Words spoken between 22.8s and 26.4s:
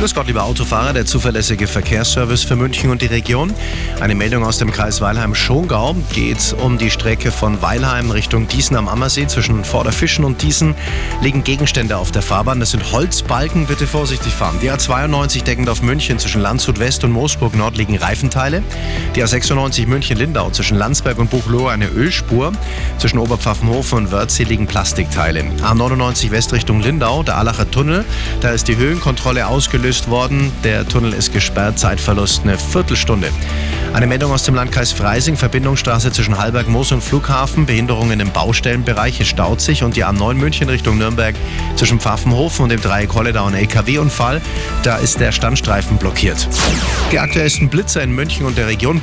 Zwischen Oberpfaffenhofen und Wörthsee liegen Plastikteile. A99